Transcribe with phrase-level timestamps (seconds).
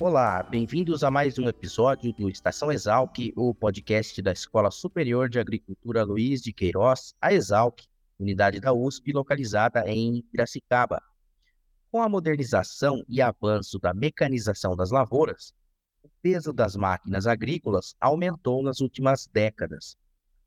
[0.00, 5.40] Olá, bem-vindos a mais um episódio do Estação Exalc, o podcast da Escola Superior de
[5.40, 7.80] Agricultura Luiz de Queiroz, a Exalc,
[8.16, 11.02] unidade da USP localizada em Piracicaba.
[11.90, 15.52] Com a modernização e avanço da mecanização das lavouras,
[16.00, 19.96] o peso das máquinas agrícolas aumentou nas últimas décadas.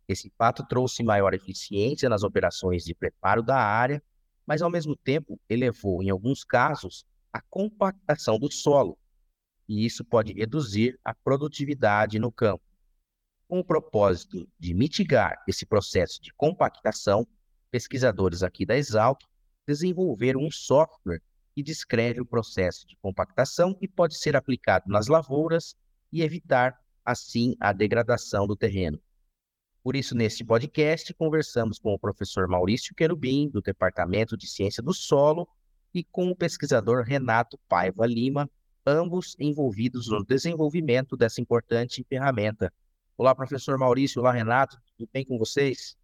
[0.08, 4.02] Esse fato trouxe maior eficiência nas operações de preparo da área,
[4.48, 8.98] mas ao mesmo tempo elevou, em alguns casos, a compactação do solo,
[9.72, 12.62] e isso pode reduzir a produtividade no campo.
[13.48, 17.26] Com o propósito de mitigar esse processo de compactação,
[17.72, 19.22] pesquisadores aqui da Exalc
[19.66, 21.22] desenvolveram um software
[21.56, 25.74] que descreve o processo de compactação e pode ser aplicado nas lavouras
[26.12, 29.00] e evitar, assim, a degradação do terreno.
[29.82, 34.94] Por isso, neste podcast, conversamos com o professor Maurício Querubim, do Departamento de Ciência do
[34.94, 35.48] Solo,
[35.94, 38.50] e com o pesquisador Renato Paiva Lima,
[38.86, 42.74] ambos envolvidos no desenvolvimento dessa importante ferramenta.
[43.18, 45.96] Olá, professor Maurício, olá, Renato, tudo bem com vocês?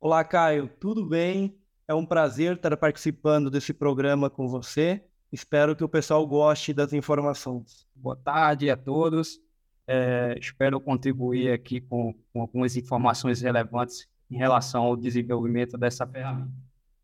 [0.00, 1.58] Olá, Caio, tudo bem?
[1.88, 5.02] É um prazer estar participando desse programa com você.
[5.32, 7.86] Espero que o pessoal goste das informações.
[7.94, 9.40] Boa tarde a todos.
[9.86, 16.52] É, espero contribuir aqui com, com algumas informações relevantes em relação ao desenvolvimento dessa ferramenta.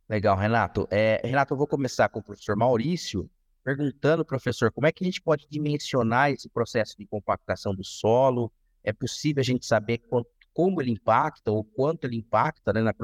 [0.08, 0.88] Legal, Renato.
[0.90, 3.30] É, Renato, eu vou começar com o professor Maurício,
[3.62, 8.52] perguntando, professor, como é que a gente pode dimensionar esse processo de compactação do solo?
[8.82, 12.94] É possível a gente saber quanto como ele impacta ou quanto ele impacta né, na,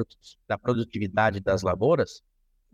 [0.49, 2.23] na produtividade das lavouras?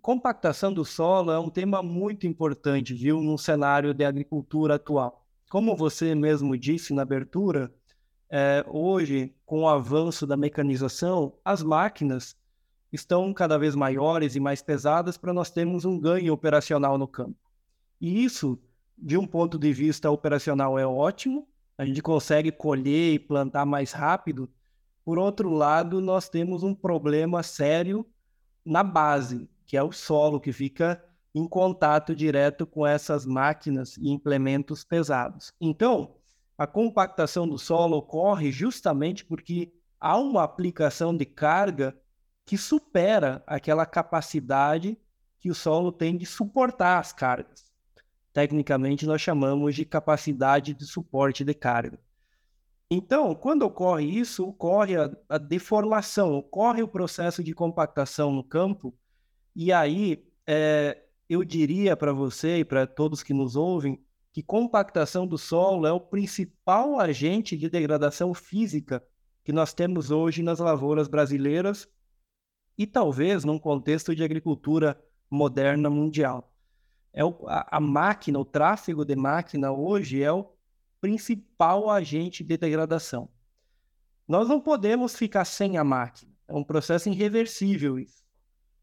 [0.00, 5.24] Compactação do solo é um tema muito importante, viu, no cenário de agricultura atual.
[5.48, 7.72] Como você mesmo disse na abertura,
[8.28, 12.36] é, hoje, com o avanço da mecanização, as máquinas
[12.90, 17.36] estão cada vez maiores e mais pesadas para nós termos um ganho operacional no campo.
[18.02, 18.58] E isso,
[18.98, 21.46] de um ponto de vista operacional, é ótimo,
[21.78, 24.50] a gente consegue colher e plantar mais rápido,
[25.04, 28.04] por outro lado, nós temos um problema sério
[28.64, 31.00] na base, que é o solo, que fica
[31.32, 35.52] em contato direto com essas máquinas e implementos pesados.
[35.60, 36.16] Então,
[36.58, 41.96] a compactação do solo ocorre justamente porque há uma aplicação de carga
[42.44, 44.98] que supera aquela capacidade
[45.38, 47.71] que o solo tem de suportar as cargas.
[48.32, 51.98] Tecnicamente, nós chamamos de capacidade de suporte de carga.
[52.90, 58.94] Então, quando ocorre isso, ocorre a, a, deformação, ocorre o processo de compactação no campo,
[59.56, 63.98] e aí é, eu diria para você e para todos que nos ouvem
[64.30, 69.02] que compactação do solo é o principal agente de degradação física
[69.44, 71.88] que nós temos hoje nas lavouras brasileiras
[72.76, 76.51] e talvez num contexto de agricultura moderna mundial.
[77.12, 80.50] É o, a, a máquina, o tráfego de máquina hoje é o
[81.00, 83.28] principal agente de degradação.
[84.26, 88.22] Nós não podemos ficar sem a máquina, é um processo irreversível isso.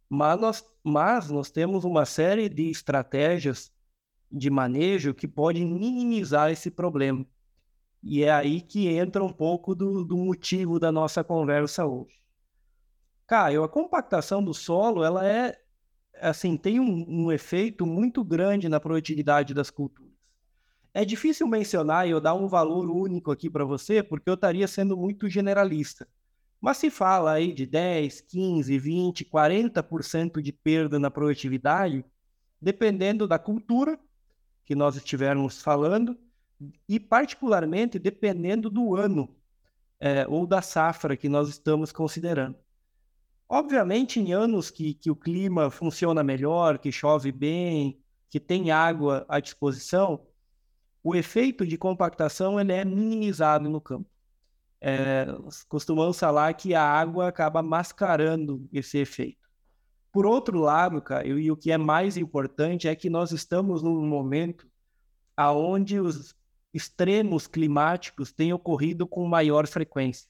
[0.08, 3.72] Mas nós, mas nós temos uma série de estratégias
[4.32, 7.26] de manejo que podem minimizar esse problema.
[8.02, 12.20] E é aí que entra um pouco do, do motivo da nossa conversa hoje.
[13.28, 15.60] Caio, a compactação do solo, ela é,
[16.22, 20.12] assim, tem um, um efeito muito grande na produtividade das culturas.
[20.94, 24.68] É difícil mencionar e eu dar um valor único aqui para você, porque eu estaria
[24.68, 26.08] sendo muito generalista.
[26.60, 32.04] Mas se fala aí de 10, 15, 20, 40% de perda na produtividade,
[32.62, 33.98] dependendo da cultura
[34.66, 36.18] que nós estivermos falando
[36.88, 39.34] e, particularmente, dependendo do ano
[40.00, 42.58] é, ou da safra que nós estamos considerando.
[43.52, 48.00] Obviamente, em anos que, que o clima funciona melhor, que chove bem,
[48.30, 50.24] que tem água à disposição,
[51.04, 54.08] o efeito de compactação ele é minimizado no campo.
[54.80, 55.26] É,
[55.68, 59.50] costumamos falar que a água acaba mascarando esse efeito.
[60.12, 64.06] Por outro lado, cara, e o que é mais importante é que nós estamos num
[64.06, 64.68] momento
[65.36, 66.36] aonde os
[66.72, 70.30] extremos climáticos têm ocorrido com maior frequência.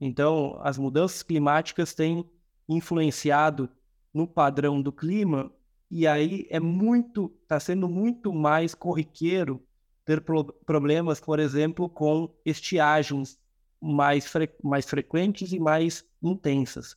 [0.00, 2.28] Então, as mudanças climáticas têm
[2.68, 3.68] influenciado
[4.12, 5.52] no padrão do clima
[5.90, 9.64] e aí é muito, está sendo muito mais corriqueiro
[10.04, 13.38] ter pro problemas, por exemplo, com estiagens
[13.80, 16.96] mais, fre mais frequentes e mais intensas.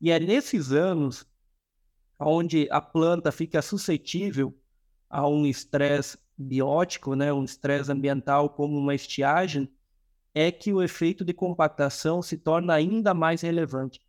[0.00, 1.26] E é nesses anos
[2.18, 4.54] onde a planta fica suscetível
[5.08, 9.68] a um estresse biótico, né, um estresse ambiental como uma estiagem,
[10.34, 14.00] é que o efeito de compactação se torna ainda mais relevante.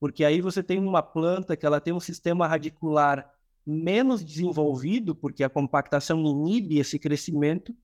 [0.00, 3.30] Porque aí você tem uma planta que ela tem um sistema radicular
[3.64, 7.76] menos desenvolvido, porque a compactação inibe esse crescimento,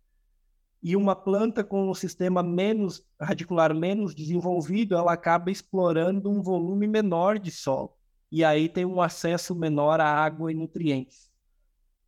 [0.82, 6.86] e uma planta com um sistema menos radicular menos desenvolvido, ela acaba explorando um volume
[6.86, 7.96] menor de solo
[8.30, 11.30] e aí tem um acesso menor à água e nutrientes.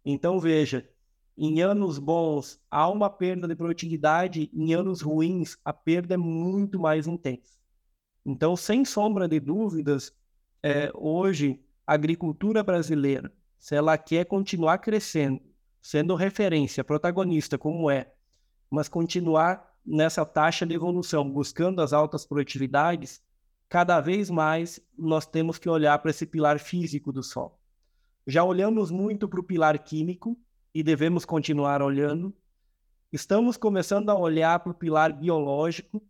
[0.05, 0.89] Então veja,
[1.37, 6.79] em anos bons há uma perda de produtividade, em anos ruins a perda é muito
[6.79, 7.58] mais intensa.
[8.29, 10.15] Então, sem sombra de dúvidas,
[10.63, 15.41] é, hoje a agricultura brasileira, se ela quer continuar crescendo,
[15.81, 18.13] sendo referência, protagonista como é
[18.71, 23.23] mas continuar nessa taxa de evolução, buscando as altas produtividades,
[23.67, 27.59] cada vez mais nós temos que olhar para esse pilar físico do solo.
[28.27, 30.39] Já olhamos muito para o pilar químico
[30.75, 32.35] e devemos continuar olhando.
[33.11, 36.03] Estamos começando a olhar para o pilar biológico.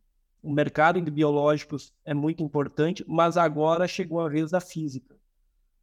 [0.49, 5.15] O mercado de biológicos é muito importante, mas agora chegou a vez da física.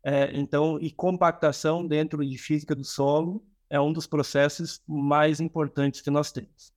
[0.04, 6.02] É, então, e compactação dentro de física do solo é um dos processos mais importantes
[6.02, 6.74] que nós temos.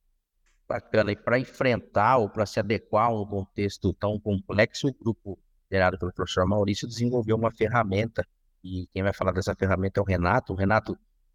[0.69, 1.12] Bacana.
[1.12, 5.99] E para enfrentar ou para se adequar a um contexto tão complexo, o grupo liderado
[5.99, 8.23] pelo professor Maurício desenvolveu uma ferramenta.
[8.62, 10.52] E quem vai falar dessa ferramenta é o Renato.
[10.52, 10.93] Renato,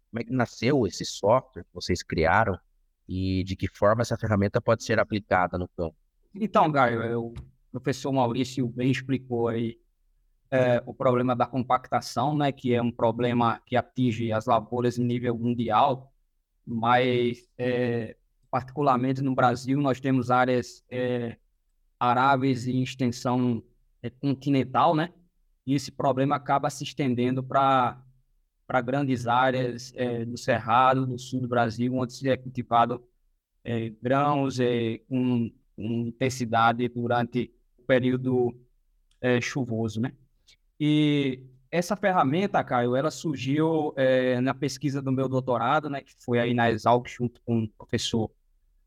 [0.08, 2.56] como é que nasceu esse software que vocês criaram
[3.08, 5.96] e de que forma essa ferramenta pode ser aplicada no campo?
[6.34, 7.34] Então, Gaio, o
[7.70, 9.78] professor Maurício bem explicou aí
[10.50, 15.04] é, o problema da compactação, né, que é um problema que atinge as lavouras em
[15.04, 16.12] nível mundial,
[16.66, 18.16] mas é,
[18.50, 21.36] particularmente no Brasil nós temos áreas é,
[21.98, 23.62] aráveis em extensão
[24.02, 25.12] é, continental, né?
[25.66, 28.00] E esse problema acaba se estendendo para
[28.66, 33.04] para grandes áreas é, do Cerrado, do sul do Brasil, onde se é cultivado
[33.62, 34.56] é, grãos
[35.06, 38.56] com intensidade durante o período
[39.20, 40.12] é, chuvoso, né?
[40.78, 46.38] E essa ferramenta, Caio, ela surgiu é, na pesquisa do meu doutorado, né, que foi
[46.38, 48.30] aí na Exalc, junto com o professor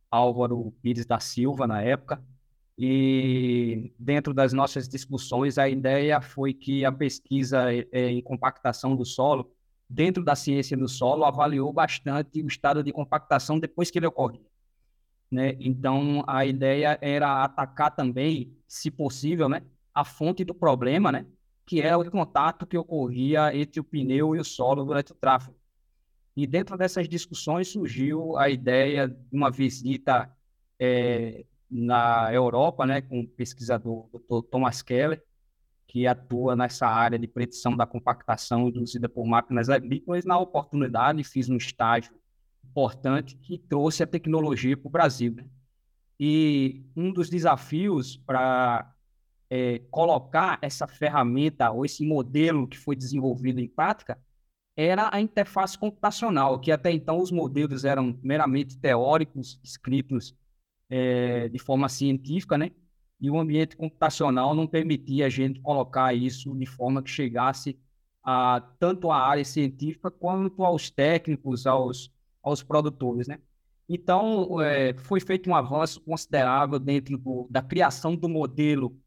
[0.10, 2.24] Álvaro Pires da Silva, na época.
[2.78, 9.04] E dentro das nossas discussões, a ideia foi que a pesquisa é, em compactação do
[9.04, 9.51] solo,
[9.90, 14.45] dentro da ciência do solo, avaliou bastante o estado de compactação depois que ele ocorria.
[15.29, 15.57] Né?
[15.59, 19.62] Então, a ideia era atacar também, se possível, né,
[19.94, 21.25] a fonte do problema, né,
[21.65, 25.57] que é o contato que ocorria entre o pneu e o solo durante o tráfego.
[26.35, 30.31] E dentro dessas discussões surgiu a ideia de uma visita
[30.79, 34.47] é, na Europa, né, com o pesquisador Dr.
[34.50, 35.21] Thomas Keller,
[35.88, 40.25] que atua nessa área de predição da compactação induzida por máquinas agrícolas.
[40.25, 42.13] Na oportunidade, fiz um estágio
[42.77, 45.33] importante que trouxe a tecnologia para o Brasil.
[45.33, 45.45] Né?
[46.19, 48.94] E um dos desafios para
[49.50, 54.19] é, colocar essa ferramenta ou esse modelo que foi desenvolvido em prática
[54.75, 60.35] era a interface computacional, que até então os modelos eram meramente teóricos, escritos
[60.87, 62.69] é, de forma científica, né?
[63.19, 67.75] E o ambiente computacional não permitia a gente colocar isso de forma que chegasse
[68.23, 72.11] a tanto à área científica quanto aos técnicos, aos,
[72.47, 73.39] aos produtores, né?
[73.89, 78.97] Então, é, foi feito um avanço considerável dentro do, da criação do modelo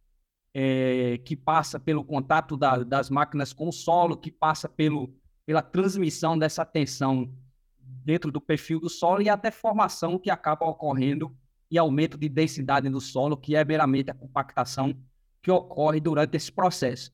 [0.54, 5.62] é, que passa pelo contato da, das máquinas com o solo, que passa pelo, pela
[5.62, 7.30] transmissão dessa tensão
[7.78, 11.36] dentro do perfil do solo e até formação que acaba ocorrendo
[11.70, 14.94] e aumento de densidade no solo, que é meramente a compactação
[15.42, 17.12] que ocorre durante esse processo.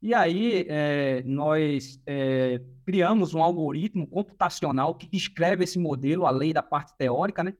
[0.00, 6.62] E aí é, nós é, criamos um algoritmo computacional que descreve esse modelo, além da
[6.62, 7.54] parte teórica, né?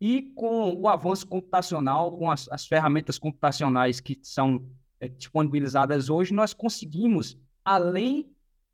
[0.00, 4.66] E com o avanço computacional, com as, as ferramentas computacionais que são
[4.98, 8.30] é, disponibilizadas hoje, nós conseguimos, além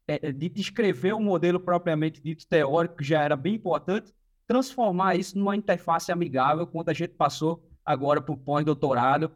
[0.06, 4.12] é, de descrever o modelo propriamente dito teórico, que já era bem importante,
[4.46, 9.32] transformar isso numa interface amigável, quando a gente passou agora para o pós-doutorado,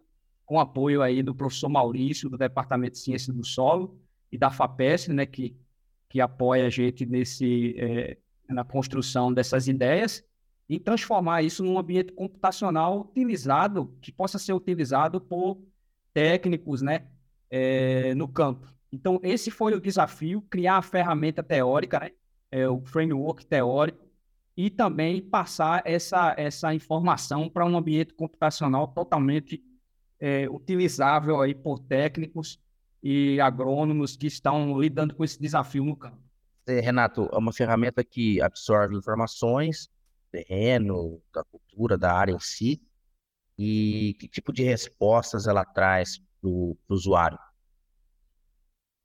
[0.47, 4.01] com apoio aí do professor Maurício, do Departamento de Ciência do Solo,
[4.33, 5.57] e da FAPES, né, que,
[6.11, 10.23] que apoia a gente nesse, é, na construção dessas ideias
[10.69, 15.63] e transformar isso num ambiente computacional utilizado, que possa ser utilizado por
[16.13, 17.07] técnicos né,
[17.49, 18.67] é, no campo.
[18.93, 22.11] Então, esse foi o desafio, criar a ferramenta teórica, né,
[22.51, 24.05] é, o framework teórico,
[24.57, 29.63] e também passar essa, essa informação para um ambiente computacional totalmente
[30.19, 32.61] é, utilizável aí por técnicos
[33.03, 36.19] e agrônomos que estão lidando com esse desafio no campo.
[36.67, 39.89] É, Renato, é uma ferramenta que absorve informações,
[40.31, 42.81] terreno, da cultura, da área em si,
[43.59, 47.39] e que tipo de respostas ela traz para o usuário?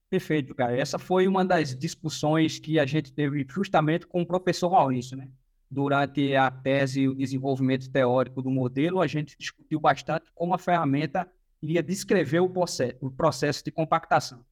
[0.09, 0.77] Perfeito, cara.
[0.77, 5.29] Essa foi uma das discussões que a gente teve justamente com o professor Maurício, né?
[5.69, 10.57] Durante a tese e o desenvolvimento teórico do modelo, a gente discutiu bastante como a
[10.57, 11.29] ferramenta
[11.61, 14.45] iria descrever o processo, o processo de compactação.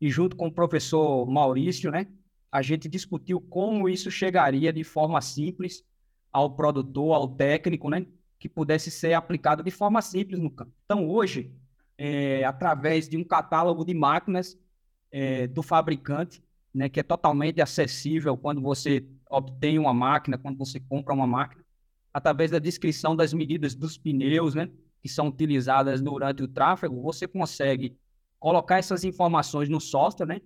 [0.00, 2.06] E junto com o professor Maurício, né,
[2.50, 5.84] a gente discutiu como isso chegaria de forma simples
[6.32, 8.06] ao produtor, ao técnico, né,
[8.38, 10.72] que pudesse ser aplicado de forma simples no campo.
[10.84, 11.52] Então, hoje,
[11.96, 14.56] é, através de um catálogo de máquinas
[15.10, 20.78] é, do fabricante, né, que é totalmente acessível quando você obtém uma máquina, quando você
[20.78, 21.64] compra uma máquina,
[22.12, 24.70] através da descrição das medidas dos pneus, né,
[25.02, 27.96] que são utilizadas durante o tráfego, você consegue
[28.38, 30.40] colocar essas informações no software, né,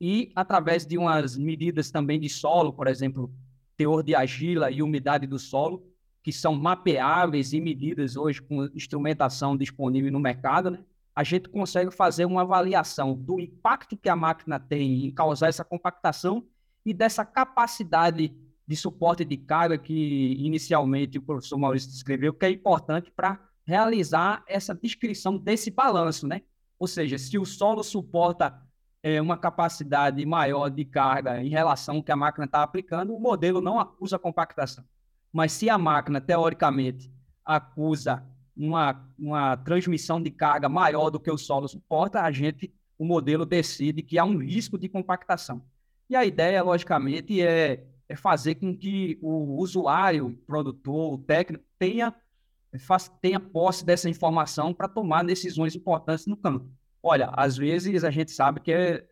[0.00, 3.32] e através de umas medidas também de solo, por exemplo,
[3.76, 5.86] teor de argila e umidade do solo,
[6.22, 10.84] que são mapeáveis e medidas hoje com instrumentação disponível no mercado, né?
[11.14, 15.64] a gente consegue fazer uma avaliação do impacto que a máquina tem em causar essa
[15.64, 16.46] compactação
[16.84, 18.34] e dessa capacidade
[18.66, 24.44] de suporte de carga que inicialmente o professor Maurício descreveu, que é importante para realizar
[24.46, 26.42] essa descrição desse balanço, né?
[26.78, 28.62] Ou seja, se o solo suporta
[29.02, 33.20] é, uma capacidade maior de carga em relação ao que a máquina está aplicando, o
[33.20, 34.84] modelo não acusa compactação.
[35.32, 37.10] Mas se a máquina, teoricamente,
[37.44, 38.24] acusa
[38.56, 43.44] uma, uma transmissão de carga maior do que o solo suporta, a gente, o modelo
[43.44, 45.62] decide que há um risco de compactação.
[46.08, 51.64] E a ideia, logicamente, é, é fazer com que o usuário, o produtor, o técnico,
[51.78, 52.14] tenha,
[52.78, 56.70] faz, tenha posse dessa informação para tomar decisões importantes no campo.
[57.02, 59.04] Olha, às vezes a gente sabe que é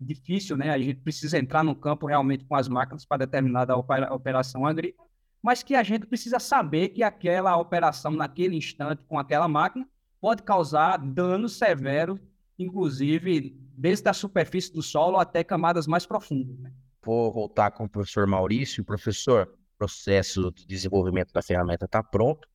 [0.00, 0.70] difícil, né?
[0.70, 5.62] A gente precisa entrar no campo realmente com as máquinas para determinada operação agrícola mas
[5.62, 9.86] que a gente precisa saber que aquela operação naquele instante com aquela máquina
[10.20, 12.20] pode causar danos severos,
[12.56, 16.56] inclusive desde a superfície do solo até camadas mais profundas.
[16.60, 16.72] Né?
[17.04, 18.84] Vou voltar com o professor Maurício.
[18.84, 22.46] Professor, o processo de desenvolvimento da ferramenta está pronto.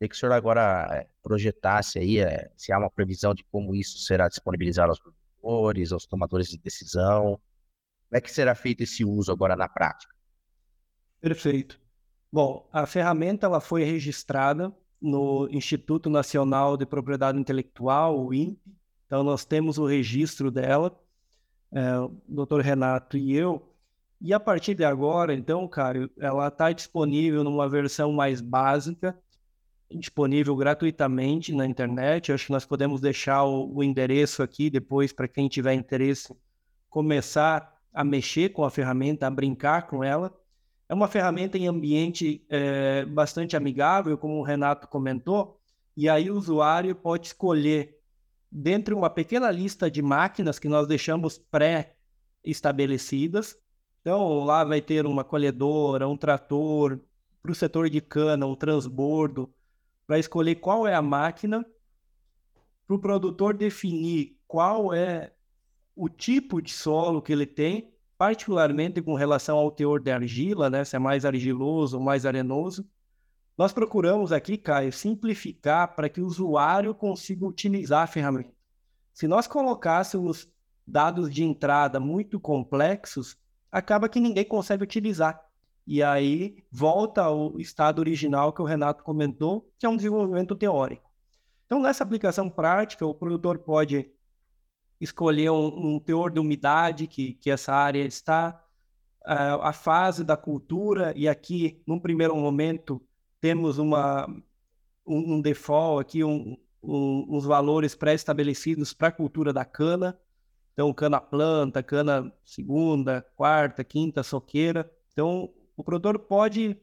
[0.00, 3.74] Queria que o senhor agora eh, projetasse aí é, se há uma previsão de como
[3.74, 7.38] isso será disponibilizado aos produtores, aos tomadores de decisão.
[8.08, 10.14] Como é que será feito esse uso agora na prática?
[11.20, 11.78] Perfeito.
[12.32, 18.58] Bom, a ferramenta ela foi registrada no Instituto Nacional de Propriedade Intelectual, o INPE.
[19.04, 20.98] Então, nós temos o registro dela,
[21.72, 22.60] é, o Dr.
[22.60, 23.70] Renato e eu.
[24.18, 29.14] E a partir de agora, então, Caio, ela está disponível numa versão mais básica,
[29.92, 32.32] disponível gratuitamente na internet.
[32.32, 36.34] Acho que nós podemos deixar o, o endereço aqui depois para quem tiver interesse
[36.88, 40.32] começar a mexer com a ferramenta, a brincar com ela.
[40.88, 45.60] É uma ferramenta em ambiente é, bastante amigável, como o Renato comentou,
[45.96, 47.96] e aí o usuário pode escolher,
[48.50, 53.56] dentre uma pequena lista de máquinas que nós deixamos pré-estabelecidas.
[54.00, 56.98] Então, lá vai ter uma colhedora, um trator,
[57.42, 59.48] para o setor de cana, um transbordo,
[60.10, 61.64] para escolher qual é a máquina,
[62.84, 65.32] para o produtor definir qual é
[65.94, 70.84] o tipo de solo que ele tem particularmente com relação ao teor de argila, né,
[70.84, 72.84] se é mais argiloso ou mais arenoso.
[73.56, 78.52] Nós procuramos aqui, Caio, simplificar para que o usuário consiga utilizar a ferramenta.
[79.14, 80.50] Se nós colocássemos
[80.84, 83.38] dados de entrada muito complexos,
[83.70, 85.40] acaba que ninguém consegue utilizar.
[85.86, 91.10] E aí volta ao estado original que o Renato comentou, que é um desenvolvimento teórico.
[91.66, 94.10] Então, nessa aplicação prática, o produtor pode
[95.00, 98.62] escolher um, um teor de umidade que, que essa área está,
[99.22, 103.00] uh, a fase da cultura, e aqui, num primeiro momento,
[103.40, 104.26] temos uma,
[105.06, 110.18] um, um default aqui, um, um, uns valores pré-estabelecidos para a cultura da cana.
[110.72, 114.90] Então, cana planta, cana segunda, quarta, quinta, soqueira.
[115.12, 116.76] Então, o produtor pode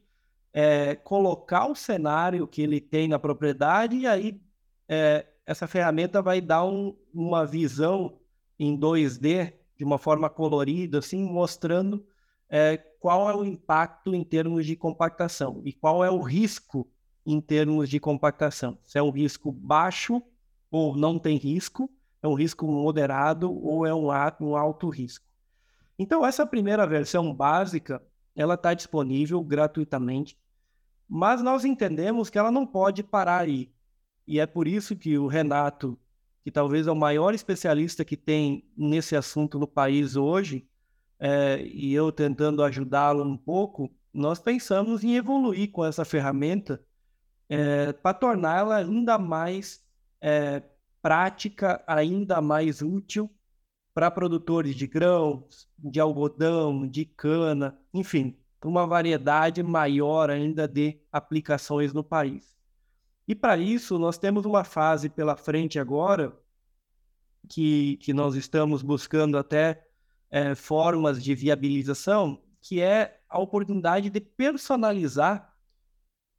[0.52, 4.40] é, colocar o cenário que ele tem na propriedade e aí
[4.88, 8.18] é, essa ferramenta vai dar um, uma visão
[8.58, 12.04] em 2D de uma forma colorida, assim, mostrando
[12.50, 16.90] é, qual é o impacto em termos de compactação e qual é o risco
[17.24, 18.78] em termos de compactação.
[18.82, 20.20] Se é um risco baixo
[20.70, 21.88] ou não tem risco,
[22.20, 24.08] é um risco moderado ou é um,
[24.40, 25.24] um alto risco.
[25.96, 28.02] Então, essa primeira versão básica,
[28.38, 30.38] ela está disponível gratuitamente,
[31.08, 33.72] mas nós entendemos que ela não pode parar aí.
[34.24, 35.98] E é por isso que o Renato,
[36.44, 40.68] que talvez é o maior especialista que tem nesse assunto no país hoje,
[41.18, 46.80] é, e eu tentando ajudá-lo um pouco, nós pensamos em evoluir com essa ferramenta
[47.48, 49.84] é, para torná-la ainda mais
[50.20, 50.62] é,
[51.02, 53.28] prática, ainda mais útil
[53.98, 61.92] para produtores de grãos, de algodão, de cana, enfim, uma variedade maior ainda de aplicações
[61.92, 62.56] no país.
[63.26, 66.32] E para isso, nós temos uma fase pela frente agora,
[67.48, 69.84] que, que nós estamos buscando até
[70.30, 75.52] é, formas de viabilização, que é a oportunidade de personalizar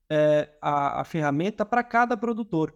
[0.09, 2.73] é, a, a ferramenta para cada produtor.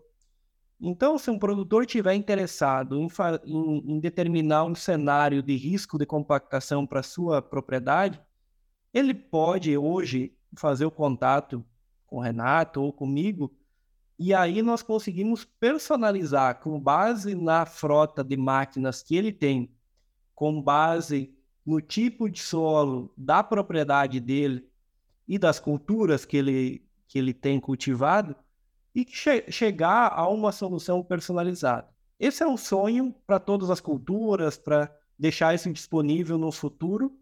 [0.86, 3.08] Então, se um produtor tiver interessado em,
[3.46, 8.20] em, em determinar um cenário de risco de compactação para sua propriedade,
[8.94, 11.66] ele pode hoje fazer o contato
[12.06, 13.56] com o Renato ou comigo,
[14.20, 19.74] e aí nós conseguimos personalizar com base na frota de máquinas que ele tem,
[20.36, 21.34] com base
[21.66, 24.68] no tipo de solo da propriedade dele
[25.26, 28.36] e das culturas que ele, que ele tem cultivado,
[28.94, 31.88] e che chegar a uma solução personalizada.
[32.20, 37.18] Esse é um sonho para todas as culturas, para deixar isso disponível no futuro,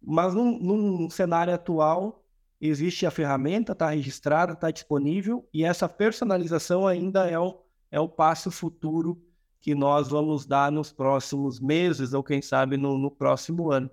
[0.00, 2.24] mas num, num cenário atual
[2.60, 7.60] existe a ferramenta, está registrada, está disponível, e essa personalização ainda é o,
[7.90, 9.22] é o passo futuro
[9.60, 13.90] que nós vamos dar nos próximos meses, ou quem sabe no, no próximo ano.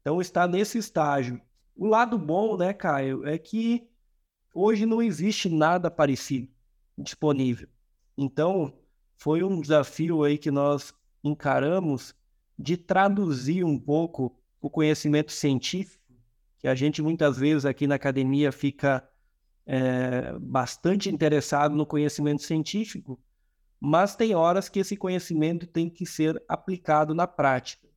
[0.00, 1.40] Então está nesse estágio.
[1.76, 3.88] O lado bom, né, Caio, é que
[4.56, 6.48] Hoje não existe nada parecido
[6.96, 7.68] disponível.
[8.16, 8.72] Então,
[9.16, 10.94] foi um desafio aí que nós
[11.24, 12.14] encaramos
[12.56, 16.04] de traduzir um pouco o conhecimento científico,
[16.58, 19.06] que a gente muitas vezes aqui na academia fica
[19.66, 23.20] é, bastante interessado no conhecimento científico,
[23.80, 27.88] mas tem horas que esse conhecimento tem que ser aplicado na prática.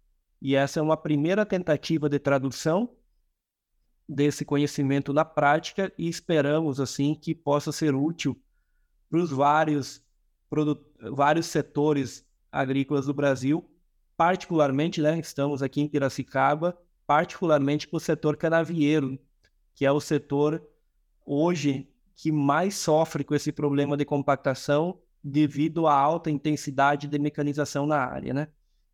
[0.41, 2.96] E essa é uma primeira tentativa de tradução
[4.07, 8.39] desse conhecimento na prática e esperamos assim que possa ser útil
[9.09, 10.01] para os vários,
[11.11, 13.69] vários setores agrícolas do Brasil,
[14.15, 19.19] particularmente, né, estamos aqui em Piracicaba, particularmente para o setor canavieiro,
[19.75, 20.65] que é o setor
[21.25, 27.85] hoje que mais sofre com esse problema de compactação devido à alta intensidade de mecanização
[27.85, 28.47] na área, né?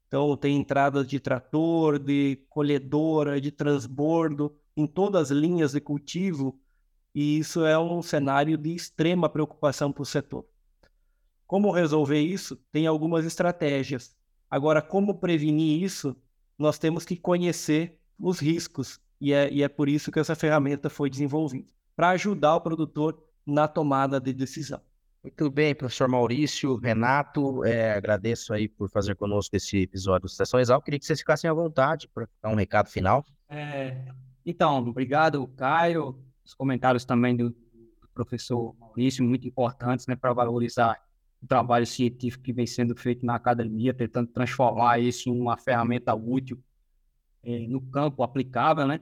[0.07, 6.59] Então tem entradas de trator, de colhedora, de transbordo, em todas as linhas de cultivo,
[7.13, 10.45] e isso é um cenário de extrema preocupação para o setor.
[11.45, 12.55] Como resolver isso?
[12.71, 14.15] Tem algumas estratégias.
[14.49, 16.15] Agora, como prevenir isso?
[16.57, 20.89] Nós temos que conhecer os riscos, e é, e é por isso que essa ferramenta
[20.89, 24.81] foi desenvolvida para ajudar o produtor na tomada de decisão.
[25.23, 30.59] Muito bem, professor Maurício, Renato, é, agradeço aí por fazer conosco esse episódio do Sessão
[30.59, 30.81] Exal.
[30.81, 33.25] Queria que vocês ficassem à vontade para dar um recado final.
[33.47, 34.05] É,
[34.45, 36.17] então, obrigado, Caio.
[36.45, 37.55] Os comentários também do,
[38.13, 41.01] professor Maurício, muito importantes né, para valorizar
[41.41, 46.13] o trabalho científico que vem sendo feito na academia, tentando transformar isso em uma ferramenta
[46.13, 46.61] útil
[47.43, 48.87] é, no campo aplicável.
[48.87, 49.01] Né?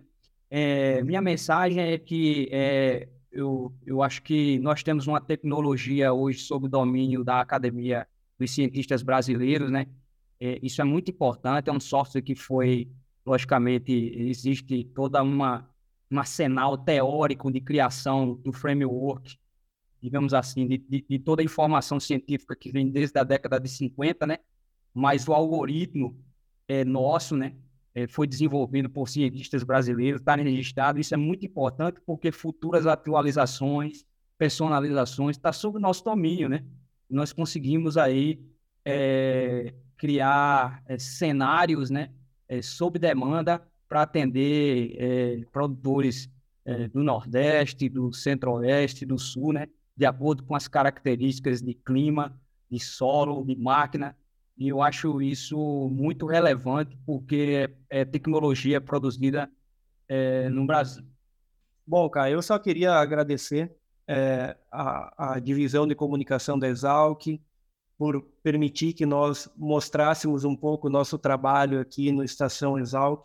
[0.50, 6.40] É, minha mensagem é que é, eu, eu acho que nós temos uma tecnologia hoje
[6.40, 8.08] sob domínio da academia
[8.40, 9.86] dos cientistas brasileiros, né?
[10.40, 12.90] É, isso é muito importante, é um software que foi
[13.26, 15.70] logicamente, existe toda uma
[16.12, 19.38] um arsenal teórico de criação do framework,
[20.02, 23.70] digamos assim, de, de, de, toda a informação científica que vem desde a década de
[23.70, 24.40] 50, né?
[24.94, 26.20] Mas o algoritmo
[26.68, 27.56] é nosso, né?
[27.94, 31.00] É, foi desenvolvido por cientistas brasileiros, está registrado.
[31.00, 34.06] Isso é muito importante porque futuras atualizações,
[34.38, 36.66] personalizações, está sob nosso domínio, né?
[37.10, 38.42] Nós conseguimos aí
[38.84, 42.12] é, criar é, cenários, né?
[42.52, 46.30] É, sob demanda para atender é, produtores
[46.66, 49.70] é, do Nordeste, do Centro-Oeste, do Sul, né?
[49.96, 52.38] de acordo com as características de clima,
[52.70, 54.18] de solo, de máquina.
[54.58, 59.50] E eu acho isso muito relevante porque é, é tecnologia produzida
[60.10, 61.06] é, no Brasil.
[61.88, 63.72] Bom, cara, eu só queria agradecer
[64.06, 67.40] é, a, a, divisão de comunicação da Exalc,
[68.02, 73.24] por permitir que nós mostrássemos um pouco o nosso trabalho aqui no Estação Exalc.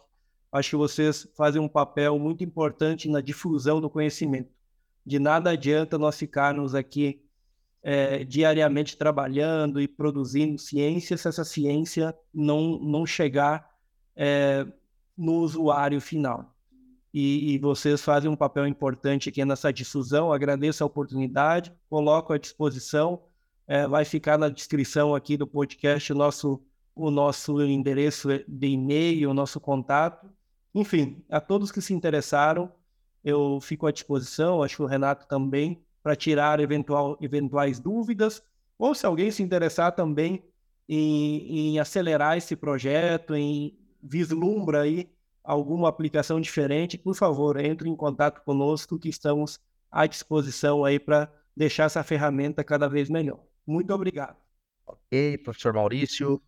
[0.53, 4.51] Acho que vocês fazem um papel muito importante na difusão do conhecimento.
[5.03, 7.23] De nada adianta nós ficarmos aqui
[7.83, 13.71] é, diariamente trabalhando e produzindo ciência se essa ciência não, não chegar
[14.15, 14.67] é,
[15.17, 16.55] no usuário final.
[17.15, 20.31] e, e, vocês fazem um papel importante aqui nessa difusão.
[20.31, 23.23] Agradeço a oportunidade, coloco à disposição.
[23.67, 26.63] É, vai ficar na descrição aqui do podcast o nosso,
[26.95, 30.31] o nosso endereço de e-mail, o nosso contato.
[30.75, 32.73] Enfim, a todos que se interessaram,
[33.25, 38.43] eu fico à disposição, acho que o Renato também, para tirar eventual, eventuais dúvidas,
[38.79, 40.45] ou se alguém se interessar também
[40.89, 45.11] em, em acelerar esse projeto, em vislumbra aí
[45.43, 51.33] alguma aplicação diferente, por favor, entre em contato conosco que estamos à disposição aí para
[51.57, 53.46] deixar essa ferramenta cada vez melhor.
[53.67, 54.37] Muito obrigado.
[54.87, 56.41] Ok, professor Maurício,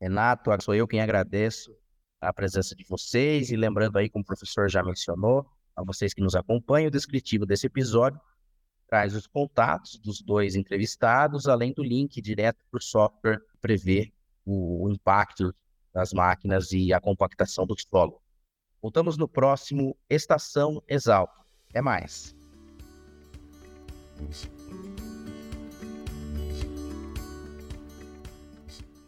[0.00, 1.74] Renato, sou eu quem agradeço
[2.20, 6.20] a presença de vocês e lembrando aí, como o professor já mencionou, a vocês que
[6.20, 8.20] nos acompanham, o descritivo desse episódio
[8.86, 14.12] traz os contatos dos dois entrevistados, além do link direto para o software prever
[14.44, 15.54] o, impacto
[15.92, 18.20] das máquinas e a compactação do solo.
[18.82, 21.30] Voltamos no próximo Estação Exalc.
[21.70, 22.36] Até mais.